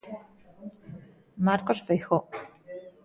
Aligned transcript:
Marcos 1.47 1.79
Feijóo. 1.87 2.23